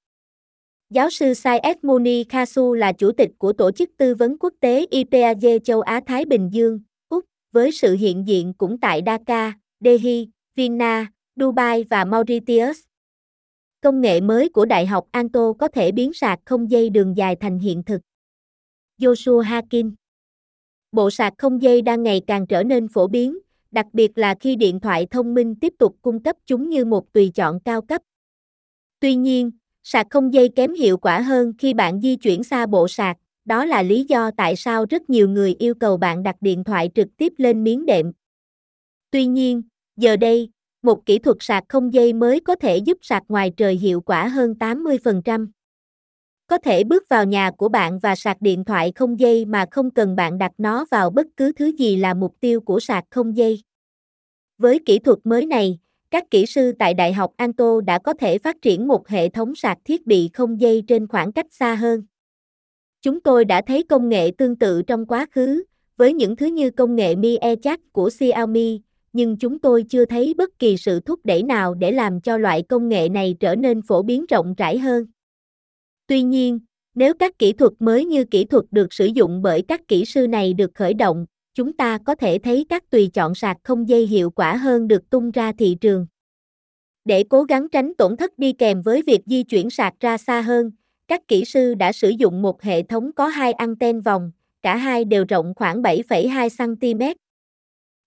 Giáo 0.89 1.09
sư 1.09 1.33
Syed 1.33 1.77
Muni 1.81 2.23
Khasu 2.23 2.73
là 2.73 2.91
chủ 2.91 3.11
tịch 3.11 3.31
của 3.37 3.53
Tổ 3.53 3.71
chức 3.71 3.89
Tư 3.97 4.15
vấn 4.15 4.37
Quốc 4.37 4.53
tế 4.59 4.85
IPAG 4.91 5.59
châu 5.63 5.81
Á-Thái 5.81 6.25
Bình 6.25 6.49
Dương, 6.51 6.79
Úc, 7.09 7.25
với 7.51 7.71
sự 7.71 7.95
hiện 7.95 8.27
diện 8.27 8.53
cũng 8.57 8.77
tại 8.79 9.01
Dhaka, 9.05 9.53
Delhi, 9.79 10.29
Vienna, 10.55 11.07
Dubai 11.35 11.83
và 11.83 12.05
Mauritius. 12.05 12.79
Công 13.81 14.01
nghệ 14.01 14.21
mới 14.21 14.49
của 14.49 14.65
Đại 14.65 14.85
học 14.85 15.07
Anto 15.11 15.53
có 15.53 15.67
thể 15.67 15.91
biến 15.91 16.13
sạc 16.13 16.39
không 16.45 16.71
dây 16.71 16.89
đường 16.89 17.17
dài 17.17 17.35
thành 17.35 17.59
hiện 17.59 17.83
thực. 17.83 18.01
Joshua 19.01 19.39
Hakin 19.39 19.95
Bộ 20.91 21.09
sạc 21.09 21.33
không 21.37 21.61
dây 21.61 21.81
đang 21.81 22.03
ngày 22.03 22.21
càng 22.27 22.47
trở 22.47 22.63
nên 22.63 22.87
phổ 22.87 23.07
biến, 23.07 23.37
đặc 23.71 23.85
biệt 23.93 24.17
là 24.17 24.35
khi 24.39 24.55
điện 24.55 24.79
thoại 24.79 25.07
thông 25.11 25.33
minh 25.33 25.55
tiếp 25.55 25.73
tục 25.79 25.95
cung 26.01 26.23
cấp 26.23 26.35
chúng 26.45 26.69
như 26.69 26.85
một 26.85 27.13
tùy 27.13 27.31
chọn 27.35 27.59
cao 27.59 27.81
cấp. 27.81 28.01
Tuy 28.99 29.15
nhiên, 29.15 29.51
sạc 29.83 30.07
không 30.09 30.33
dây 30.33 30.49
kém 30.55 30.73
hiệu 30.73 30.97
quả 30.97 31.21
hơn 31.21 31.53
khi 31.57 31.73
bạn 31.73 32.01
di 32.01 32.15
chuyển 32.15 32.43
xa 32.43 32.65
bộ 32.65 32.87
sạc, 32.87 33.17
đó 33.45 33.65
là 33.65 33.83
lý 33.83 34.03
do 34.03 34.31
tại 34.37 34.55
sao 34.55 34.85
rất 34.89 35.09
nhiều 35.09 35.29
người 35.29 35.55
yêu 35.59 35.73
cầu 35.75 35.97
bạn 35.97 36.23
đặt 36.23 36.35
điện 36.41 36.63
thoại 36.63 36.89
trực 36.95 37.07
tiếp 37.17 37.33
lên 37.37 37.63
miếng 37.63 37.85
đệm. 37.85 38.11
Tuy 39.11 39.25
nhiên, 39.25 39.61
giờ 39.97 40.15
đây, 40.15 40.49
một 40.81 41.05
kỹ 41.05 41.19
thuật 41.19 41.37
sạc 41.39 41.63
không 41.67 41.93
dây 41.93 42.13
mới 42.13 42.39
có 42.39 42.55
thể 42.55 42.77
giúp 42.77 42.97
sạc 43.01 43.23
ngoài 43.27 43.51
trời 43.57 43.75
hiệu 43.75 44.01
quả 44.01 44.27
hơn 44.27 44.55
80%. 44.59 45.47
Có 46.49 46.57
thể 46.57 46.83
bước 46.83 47.09
vào 47.09 47.25
nhà 47.25 47.51
của 47.51 47.69
bạn 47.69 47.99
và 47.99 48.15
sạc 48.15 48.41
điện 48.41 48.63
thoại 48.63 48.91
không 48.95 49.19
dây 49.19 49.45
mà 49.45 49.65
không 49.71 49.91
cần 49.91 50.15
bạn 50.15 50.37
đặt 50.37 50.51
nó 50.57 50.85
vào 50.91 51.09
bất 51.09 51.27
cứ 51.37 51.51
thứ 51.51 51.65
gì 51.65 51.97
là 51.97 52.13
mục 52.13 52.35
tiêu 52.39 52.61
của 52.61 52.79
sạc 52.79 53.03
không 53.09 53.37
dây. 53.37 53.61
Với 54.57 54.79
kỹ 54.85 54.99
thuật 54.99 55.17
mới 55.23 55.45
này, 55.45 55.79
các 56.11 56.31
kỹ 56.31 56.45
sư 56.45 56.71
tại 56.79 56.93
Đại 56.93 57.13
học 57.13 57.31
Anto 57.37 57.81
đã 57.81 57.99
có 57.99 58.13
thể 58.13 58.37
phát 58.37 58.61
triển 58.61 58.87
một 58.87 59.07
hệ 59.07 59.29
thống 59.29 59.55
sạc 59.55 59.77
thiết 59.85 60.07
bị 60.07 60.29
không 60.33 60.61
dây 60.61 60.83
trên 60.87 61.07
khoảng 61.07 61.31
cách 61.31 61.45
xa 61.51 61.75
hơn. 61.75 62.03
Chúng 63.01 63.21
tôi 63.21 63.45
đã 63.45 63.61
thấy 63.67 63.83
công 63.83 64.09
nghệ 64.09 64.31
tương 64.37 64.55
tự 64.55 64.81
trong 64.81 65.05
quá 65.05 65.25
khứ, 65.31 65.63
với 65.97 66.13
những 66.13 66.35
thứ 66.35 66.45
như 66.45 66.71
công 66.71 66.95
nghệ 66.95 67.15
Mi 67.15 67.37
E-Chat 67.37 67.79
của 67.91 68.09
Xiaomi, 68.09 68.81
nhưng 69.13 69.37
chúng 69.37 69.59
tôi 69.59 69.83
chưa 69.89 70.05
thấy 70.05 70.33
bất 70.37 70.59
kỳ 70.59 70.77
sự 70.77 70.99
thúc 70.99 71.19
đẩy 71.23 71.43
nào 71.43 71.73
để 71.73 71.91
làm 71.91 72.21
cho 72.21 72.37
loại 72.37 72.61
công 72.61 72.89
nghệ 72.89 73.09
này 73.09 73.35
trở 73.39 73.55
nên 73.55 73.81
phổ 73.81 74.01
biến 74.01 74.25
rộng 74.29 74.53
rãi 74.57 74.77
hơn. 74.77 75.05
Tuy 76.09 76.21
nhiên, 76.21 76.59
nếu 76.95 77.13
các 77.13 77.39
kỹ 77.39 77.53
thuật 77.53 77.73
mới 77.79 78.05
như 78.05 78.25
kỹ 78.25 78.45
thuật 78.45 78.65
được 78.71 78.93
sử 78.93 79.05
dụng 79.05 79.41
bởi 79.41 79.61
các 79.67 79.87
kỹ 79.87 80.05
sư 80.05 80.27
này 80.27 80.53
được 80.53 80.71
khởi 80.75 80.93
động, 80.93 81.25
chúng 81.53 81.73
ta 81.73 81.97
có 82.05 82.15
thể 82.15 82.37
thấy 82.43 82.65
các 82.69 82.89
tùy 82.89 83.09
chọn 83.13 83.35
sạc 83.35 83.57
không 83.63 83.89
dây 83.89 84.07
hiệu 84.07 84.29
quả 84.29 84.55
hơn 84.55 84.87
được 84.87 85.09
tung 85.09 85.31
ra 85.31 85.51
thị 85.51 85.77
trường. 85.81 86.07
Để 87.05 87.23
cố 87.29 87.43
gắng 87.43 87.69
tránh 87.69 87.93
tổn 87.93 88.17
thất 88.17 88.39
đi 88.39 88.53
kèm 88.53 88.81
với 88.81 89.01
việc 89.01 89.21
di 89.25 89.43
chuyển 89.43 89.69
sạc 89.69 89.93
ra 89.99 90.17
xa 90.17 90.41
hơn, 90.41 90.71
các 91.07 91.27
kỹ 91.27 91.45
sư 91.45 91.75
đã 91.75 91.91
sử 91.91 92.09
dụng 92.09 92.41
một 92.41 92.61
hệ 92.61 92.83
thống 92.83 93.11
có 93.15 93.27
hai 93.27 93.53
anten 93.53 94.01
vòng, 94.01 94.31
cả 94.61 94.75
hai 94.75 95.05
đều 95.05 95.25
rộng 95.29 95.53
khoảng 95.55 95.81
7,2 95.81 96.49
cm. 96.57 97.03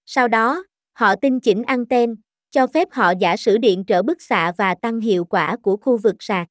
Sau 0.06 0.28
đó, 0.28 0.64
họ 0.92 1.16
tinh 1.16 1.40
chỉnh 1.40 1.62
anten, 1.62 2.14
cho 2.50 2.66
phép 2.66 2.88
họ 2.92 3.12
giả 3.20 3.36
sử 3.36 3.58
điện 3.58 3.84
trở 3.84 4.02
bức 4.02 4.22
xạ 4.22 4.52
và 4.58 4.74
tăng 4.74 5.00
hiệu 5.00 5.24
quả 5.24 5.56
của 5.56 5.76
khu 5.76 5.96
vực 5.96 6.16
sạc. 6.18 6.48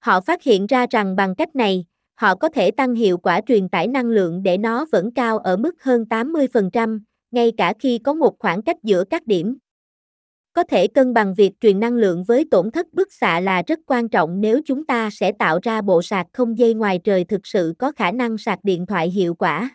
Họ 0.00 0.20
phát 0.20 0.42
hiện 0.42 0.66
ra 0.66 0.86
rằng 0.90 1.16
bằng 1.16 1.34
cách 1.34 1.56
này, 1.56 1.84
họ 2.14 2.34
có 2.34 2.48
thể 2.48 2.70
tăng 2.70 2.94
hiệu 2.94 3.18
quả 3.18 3.40
truyền 3.40 3.68
tải 3.68 3.86
năng 3.86 4.06
lượng 4.06 4.42
để 4.42 4.58
nó 4.58 4.86
vẫn 4.92 5.10
cao 5.14 5.38
ở 5.38 5.56
mức 5.56 5.82
hơn 5.82 6.04
80%, 6.10 7.00
ngay 7.30 7.52
cả 7.56 7.74
khi 7.78 7.98
có 7.98 8.14
một 8.14 8.38
khoảng 8.38 8.62
cách 8.62 8.76
giữa 8.82 9.04
các 9.10 9.26
điểm. 9.26 9.58
Có 10.52 10.62
thể 10.62 10.86
cân 10.86 11.14
bằng 11.14 11.34
việc 11.34 11.52
truyền 11.60 11.80
năng 11.80 11.94
lượng 11.94 12.24
với 12.24 12.44
tổn 12.50 12.70
thất 12.70 12.86
bức 12.92 13.12
xạ 13.12 13.40
là 13.40 13.62
rất 13.66 13.78
quan 13.86 14.08
trọng 14.08 14.40
nếu 14.40 14.60
chúng 14.66 14.86
ta 14.86 15.10
sẽ 15.12 15.32
tạo 15.32 15.58
ra 15.62 15.82
bộ 15.82 16.02
sạc 16.02 16.26
không 16.32 16.58
dây 16.58 16.74
ngoài 16.74 17.00
trời 17.04 17.24
thực 17.24 17.46
sự 17.46 17.74
có 17.78 17.92
khả 17.92 18.10
năng 18.10 18.38
sạc 18.38 18.58
điện 18.62 18.86
thoại 18.86 19.10
hiệu 19.10 19.34
quả. 19.34 19.70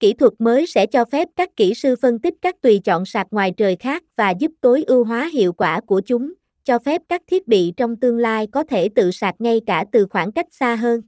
Kỹ 0.00 0.12
thuật 0.12 0.32
mới 0.38 0.66
sẽ 0.66 0.86
cho 0.86 1.04
phép 1.04 1.28
các 1.36 1.56
kỹ 1.56 1.74
sư 1.74 1.96
phân 2.02 2.18
tích 2.18 2.34
các 2.42 2.60
tùy 2.62 2.80
chọn 2.84 3.06
sạc 3.06 3.26
ngoài 3.30 3.52
trời 3.56 3.76
khác 3.76 4.04
và 4.16 4.30
giúp 4.30 4.52
tối 4.60 4.84
ưu 4.86 5.04
hóa 5.04 5.30
hiệu 5.32 5.52
quả 5.52 5.80
của 5.80 6.00
chúng, 6.06 6.32
cho 6.64 6.78
phép 6.78 7.02
các 7.08 7.22
thiết 7.26 7.48
bị 7.48 7.72
trong 7.76 7.96
tương 7.96 8.18
lai 8.18 8.46
có 8.46 8.64
thể 8.64 8.88
tự 8.88 9.10
sạc 9.10 9.34
ngay 9.38 9.60
cả 9.66 9.84
từ 9.92 10.06
khoảng 10.10 10.32
cách 10.32 10.46
xa 10.50 10.76
hơn. 10.76 11.00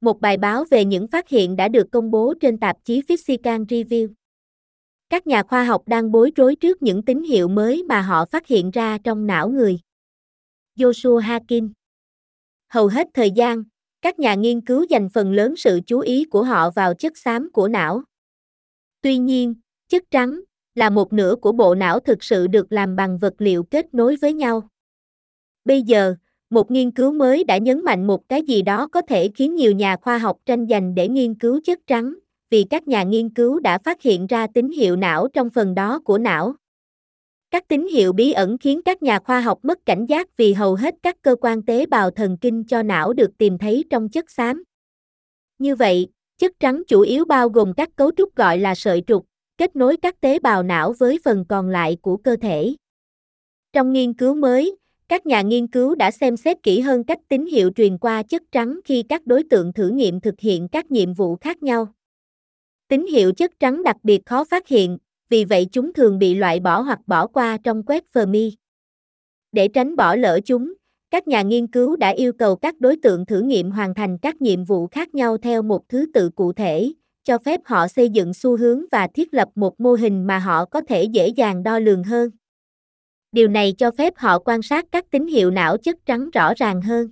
Một 0.00 0.20
bài 0.20 0.36
báo 0.36 0.64
về 0.70 0.84
những 0.84 1.06
phát 1.08 1.28
hiện 1.28 1.56
đã 1.56 1.68
được 1.68 1.86
công 1.92 2.10
bố 2.10 2.34
trên 2.40 2.58
tạp 2.58 2.76
chí 2.84 3.02
Physical 3.08 3.62
Review. 3.62 4.08
Các 5.10 5.26
nhà 5.26 5.42
khoa 5.42 5.64
học 5.64 5.82
đang 5.86 6.12
bối 6.12 6.32
rối 6.36 6.56
trước 6.56 6.82
những 6.82 7.02
tín 7.02 7.22
hiệu 7.22 7.48
mới 7.48 7.82
mà 7.82 8.02
họ 8.02 8.24
phát 8.24 8.46
hiện 8.46 8.70
ra 8.70 8.98
trong 9.04 9.26
não 9.26 9.48
người. 9.48 9.78
Joshua 10.76 11.18
Hakin 11.18 11.72
Hầu 12.68 12.86
hết 12.86 13.06
thời 13.14 13.30
gian, 13.30 13.62
các 14.02 14.18
nhà 14.18 14.34
nghiên 14.34 14.60
cứu 14.60 14.86
dành 14.88 15.08
phần 15.08 15.32
lớn 15.32 15.56
sự 15.56 15.80
chú 15.86 16.00
ý 16.00 16.24
của 16.24 16.42
họ 16.42 16.70
vào 16.70 16.94
chất 16.94 17.18
xám 17.18 17.52
của 17.52 17.68
não. 17.68 18.02
Tuy 19.00 19.18
nhiên, 19.18 19.54
chất 19.88 20.02
trắng 20.10 20.40
là 20.78 20.90
một 20.90 21.12
nửa 21.12 21.34
của 21.40 21.52
bộ 21.52 21.74
não 21.74 22.00
thực 22.00 22.24
sự 22.24 22.46
được 22.46 22.72
làm 22.72 22.96
bằng 22.96 23.18
vật 23.18 23.34
liệu 23.38 23.62
kết 23.62 23.94
nối 23.94 24.16
với 24.16 24.32
nhau. 24.32 24.68
Bây 25.64 25.82
giờ, 25.82 26.14
một 26.50 26.70
nghiên 26.70 26.90
cứu 26.90 27.12
mới 27.12 27.44
đã 27.44 27.58
nhấn 27.58 27.84
mạnh 27.84 28.06
một 28.06 28.28
cái 28.28 28.42
gì 28.42 28.62
đó 28.62 28.86
có 28.86 29.02
thể 29.02 29.28
khiến 29.34 29.54
nhiều 29.54 29.72
nhà 29.72 29.96
khoa 29.96 30.18
học 30.18 30.36
tranh 30.46 30.66
giành 30.66 30.94
để 30.94 31.08
nghiên 31.08 31.34
cứu 31.34 31.60
chất 31.64 31.78
trắng, 31.86 32.14
vì 32.50 32.64
các 32.70 32.88
nhà 32.88 33.02
nghiên 33.02 33.28
cứu 33.28 33.60
đã 33.60 33.78
phát 33.78 34.02
hiện 34.02 34.26
ra 34.26 34.46
tín 34.54 34.70
hiệu 34.70 34.96
não 34.96 35.28
trong 35.28 35.50
phần 35.50 35.74
đó 35.74 35.98
của 36.04 36.18
não. 36.18 36.54
Các 37.50 37.68
tín 37.68 37.86
hiệu 37.92 38.12
bí 38.12 38.32
ẩn 38.32 38.58
khiến 38.58 38.82
các 38.84 39.02
nhà 39.02 39.18
khoa 39.18 39.40
học 39.40 39.58
mất 39.62 39.78
cảnh 39.86 40.06
giác 40.06 40.36
vì 40.36 40.52
hầu 40.52 40.74
hết 40.74 40.94
các 41.02 41.16
cơ 41.22 41.36
quan 41.40 41.62
tế 41.62 41.86
bào 41.86 42.10
thần 42.10 42.36
kinh 42.40 42.64
cho 42.64 42.82
não 42.82 43.12
được 43.12 43.30
tìm 43.38 43.58
thấy 43.58 43.84
trong 43.90 44.08
chất 44.08 44.30
xám. 44.30 44.64
Như 45.58 45.74
vậy, 45.76 46.08
chất 46.38 46.52
trắng 46.60 46.82
chủ 46.88 47.00
yếu 47.00 47.24
bao 47.24 47.48
gồm 47.48 47.72
các 47.74 47.96
cấu 47.96 48.10
trúc 48.16 48.34
gọi 48.34 48.58
là 48.58 48.74
sợi 48.74 49.02
trục, 49.06 49.26
kết 49.58 49.76
nối 49.76 49.96
các 49.96 50.20
tế 50.20 50.38
bào 50.38 50.62
não 50.62 50.92
với 50.98 51.18
phần 51.24 51.44
còn 51.48 51.68
lại 51.68 51.96
của 52.02 52.16
cơ 52.16 52.36
thể. 52.36 52.74
Trong 53.72 53.92
nghiên 53.92 54.12
cứu 54.12 54.34
mới, 54.34 54.76
các 55.08 55.26
nhà 55.26 55.42
nghiên 55.42 55.66
cứu 55.66 55.94
đã 55.94 56.10
xem 56.10 56.36
xét 56.36 56.62
kỹ 56.62 56.80
hơn 56.80 57.04
cách 57.04 57.18
tín 57.28 57.46
hiệu 57.46 57.70
truyền 57.76 57.98
qua 57.98 58.22
chất 58.22 58.42
trắng 58.52 58.80
khi 58.84 59.02
các 59.08 59.26
đối 59.26 59.42
tượng 59.50 59.72
thử 59.72 59.88
nghiệm 59.88 60.20
thực 60.20 60.40
hiện 60.40 60.68
các 60.68 60.90
nhiệm 60.90 61.14
vụ 61.14 61.36
khác 61.36 61.62
nhau. 61.62 61.88
Tín 62.88 63.06
hiệu 63.06 63.32
chất 63.32 63.50
trắng 63.60 63.82
đặc 63.82 63.96
biệt 64.02 64.26
khó 64.26 64.44
phát 64.44 64.68
hiện, 64.68 64.98
vì 65.28 65.44
vậy 65.44 65.66
chúng 65.72 65.92
thường 65.92 66.18
bị 66.18 66.34
loại 66.34 66.60
bỏ 66.60 66.80
hoặc 66.80 67.00
bỏ 67.06 67.26
qua 67.26 67.58
trong 67.64 67.82
quét 67.82 68.04
Fermi. 68.12 68.50
Để 69.52 69.68
tránh 69.68 69.96
bỏ 69.96 70.14
lỡ 70.14 70.40
chúng, 70.44 70.74
các 71.10 71.28
nhà 71.28 71.42
nghiên 71.42 71.66
cứu 71.66 71.96
đã 71.96 72.08
yêu 72.08 72.32
cầu 72.32 72.56
các 72.56 72.80
đối 72.80 72.96
tượng 72.96 73.26
thử 73.26 73.40
nghiệm 73.40 73.70
hoàn 73.70 73.94
thành 73.94 74.18
các 74.18 74.42
nhiệm 74.42 74.64
vụ 74.64 74.86
khác 74.86 75.14
nhau 75.14 75.38
theo 75.38 75.62
một 75.62 75.88
thứ 75.88 76.06
tự 76.14 76.30
cụ 76.30 76.52
thể, 76.52 76.92
cho 77.28 77.38
phép 77.38 77.60
họ 77.64 77.88
xây 77.88 78.08
dựng 78.08 78.34
xu 78.34 78.56
hướng 78.56 78.82
và 78.92 79.08
thiết 79.14 79.34
lập 79.34 79.48
một 79.54 79.80
mô 79.80 79.92
hình 79.92 80.26
mà 80.26 80.38
họ 80.38 80.64
có 80.64 80.80
thể 80.88 81.04
dễ 81.04 81.28
dàng 81.28 81.62
đo 81.62 81.78
lường 81.78 82.04
hơn. 82.04 82.30
Điều 83.32 83.48
này 83.48 83.74
cho 83.78 83.90
phép 83.90 84.14
họ 84.16 84.38
quan 84.38 84.62
sát 84.62 84.86
các 84.92 85.10
tín 85.10 85.26
hiệu 85.26 85.50
não 85.50 85.76
chất 85.78 85.96
trắng 86.06 86.30
rõ 86.30 86.52
ràng 86.56 86.82
hơn. 86.82 87.08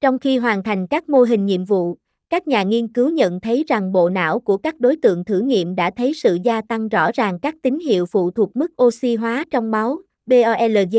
Trong 0.00 0.18
khi 0.18 0.38
hoàn 0.38 0.62
thành 0.62 0.86
các 0.86 1.08
mô 1.08 1.22
hình 1.22 1.46
nhiệm 1.46 1.64
vụ, 1.64 1.96
các 2.30 2.48
nhà 2.48 2.62
nghiên 2.62 2.88
cứu 2.88 3.10
nhận 3.10 3.40
thấy 3.40 3.64
rằng 3.68 3.92
bộ 3.92 4.08
não 4.08 4.40
của 4.40 4.56
các 4.56 4.80
đối 4.80 4.96
tượng 4.96 5.24
thử 5.24 5.40
nghiệm 5.40 5.74
đã 5.74 5.90
thấy 5.96 6.14
sự 6.14 6.38
gia 6.44 6.60
tăng 6.60 6.88
rõ 6.88 7.10
ràng 7.14 7.38
các 7.40 7.54
tín 7.62 7.78
hiệu 7.78 8.06
phụ 8.06 8.30
thuộc 8.30 8.56
mức 8.56 8.82
oxy 8.82 9.16
hóa 9.16 9.44
trong 9.50 9.70
máu, 9.70 9.98
BOLG, 10.26 10.96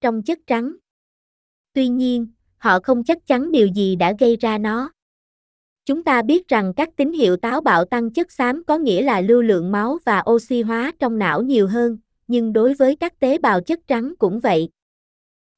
trong 0.00 0.22
chất 0.22 0.38
trắng. 0.46 0.72
Tuy 1.72 1.88
nhiên, 1.88 2.26
họ 2.56 2.80
không 2.80 3.04
chắc 3.04 3.26
chắn 3.26 3.52
điều 3.52 3.66
gì 3.66 3.96
đã 3.96 4.12
gây 4.18 4.36
ra 4.36 4.58
nó. 4.58 4.90
Chúng 5.86 6.04
ta 6.04 6.22
biết 6.22 6.48
rằng 6.48 6.72
các 6.76 6.96
tín 6.96 7.12
hiệu 7.12 7.36
táo 7.36 7.60
bạo 7.60 7.84
tăng 7.84 8.10
chất 8.10 8.32
xám 8.32 8.62
có 8.66 8.78
nghĩa 8.78 9.02
là 9.02 9.20
lưu 9.20 9.42
lượng 9.42 9.72
máu 9.72 9.98
và 10.04 10.22
oxy 10.30 10.62
hóa 10.62 10.92
trong 10.98 11.18
não 11.18 11.42
nhiều 11.42 11.66
hơn, 11.66 11.98
nhưng 12.26 12.52
đối 12.52 12.74
với 12.74 12.96
các 12.96 13.20
tế 13.20 13.38
bào 13.38 13.60
chất 13.60 13.80
trắng 13.86 14.14
cũng 14.18 14.40
vậy. 14.40 14.68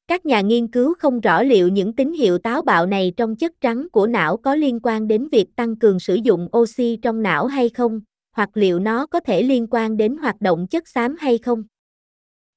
Các 0.08 0.26
nhà 0.26 0.40
nghiên 0.40 0.68
cứu 0.68 0.94
không 0.98 1.20
rõ 1.20 1.42
liệu 1.42 1.68
những 1.68 1.92
tín 1.92 2.12
hiệu 2.12 2.38
táo 2.38 2.62
bạo 2.62 2.86
này 2.86 3.12
trong 3.16 3.36
chất 3.36 3.52
trắng 3.60 3.88
của 3.92 4.06
não 4.06 4.36
có 4.36 4.54
liên 4.54 4.80
quan 4.82 5.08
đến 5.08 5.28
việc 5.28 5.56
tăng 5.56 5.76
cường 5.76 6.00
sử 6.00 6.14
dụng 6.14 6.48
oxy 6.56 6.98
trong 7.02 7.22
não 7.22 7.46
hay 7.46 7.68
không, 7.68 8.00
hoặc 8.32 8.50
liệu 8.54 8.78
nó 8.78 9.06
có 9.06 9.20
thể 9.20 9.42
liên 9.42 9.66
quan 9.70 9.96
đến 9.96 10.16
hoạt 10.16 10.40
động 10.40 10.66
chất 10.66 10.88
xám 10.88 11.16
hay 11.18 11.38
không. 11.38 11.62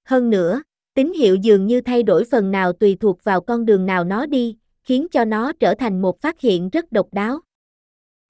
Hơn 0.06 0.30
nữa, 0.30 0.62
tín 0.94 1.14
hiệu 1.14 1.36
dường 1.36 1.66
như 1.66 1.82
thay 1.82 2.04
đổi 2.04 2.24
phần 2.32 2.52
nào 2.52 2.74
tùy 2.74 2.98
thuộc 3.00 3.24
vào 3.24 3.42
con 3.42 3.66
đường 3.66 3.86
nào 3.86 4.04
nó 4.04 4.26
đi, 4.26 4.58
khiến 4.84 5.08
cho 5.12 5.26
nó 5.26 5.54
trở 5.60 5.76
thành 5.76 6.02
một 6.02 6.22
phát 6.22 6.40
hiện 6.40 6.70
rất 6.70 6.92
độc 6.92 7.08
đáo. 7.12 7.40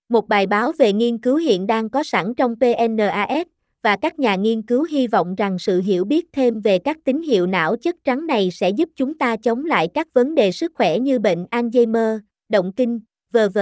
Một 0.10 0.28
bài 0.28 0.48
báo 0.48 0.72
về 0.78 0.94
nghiên 0.94 1.18
cứu 1.18 1.36
hiện 1.36 1.68
đang 1.68 1.90
có 1.90 2.04
sẵn 2.04 2.34
trong 2.36 2.56
PNAS, 2.56 3.48
và 3.84 3.96
các 3.96 4.20
nhà 4.20 4.36
nghiên 4.36 4.62
cứu 4.62 4.84
hy 4.84 5.08
vọng 5.08 5.36
rằng 5.36 5.60
sự 5.60 5.82
hiểu 5.82 6.06
biết 6.06 6.26
thêm 6.34 6.62
về 6.62 6.80
các 6.80 6.98
tín 7.04 7.22
hiệu 7.22 7.48
não 7.48 7.76
chất 7.76 7.96
trắng 8.04 8.28
này 8.28 8.52
sẽ 8.52 8.70
giúp 8.70 8.90
chúng 8.96 9.18
ta 9.18 9.36
chống 9.38 9.66
lại 9.66 9.88
các 9.94 10.08
vấn 10.14 10.36
đề 10.36 10.52
sức 10.52 10.72
khỏe 10.76 11.00
như 11.00 11.20
bệnh 11.20 11.46
Alzheimer, 11.52 12.20
động 12.50 12.72
kinh, 12.76 13.00
v.v. 13.34 13.60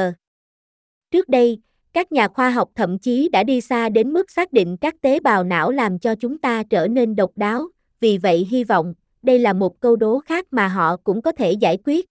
Trước 1.11 1.29
đây, 1.29 1.59
các 1.93 2.11
nhà 2.11 2.27
khoa 2.27 2.49
học 2.49 2.69
thậm 2.75 2.99
chí 2.99 3.29
đã 3.29 3.43
đi 3.43 3.61
xa 3.61 3.89
đến 3.89 4.13
mức 4.13 4.31
xác 4.31 4.53
định 4.53 4.77
các 4.77 4.95
tế 5.01 5.19
bào 5.19 5.43
não 5.43 5.71
làm 5.71 5.99
cho 5.99 6.15
chúng 6.15 6.37
ta 6.37 6.63
trở 6.63 6.87
nên 6.87 7.15
độc 7.15 7.31
đáo, 7.35 7.67
vì 7.99 8.17
vậy 8.17 8.47
hy 8.49 8.63
vọng 8.63 8.93
đây 9.23 9.39
là 9.39 9.53
một 9.53 9.79
câu 9.79 9.95
đố 9.95 10.19
khác 10.19 10.45
mà 10.51 10.67
họ 10.67 10.97
cũng 10.97 11.21
có 11.21 11.31
thể 11.31 11.51
giải 11.51 11.77
quyết. 11.85 12.05